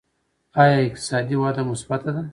آیا 0.61 0.77
اقتصادي 0.85 1.35
وده 1.43 1.61
مثبته 1.71 2.11
ده؟ 2.15 2.23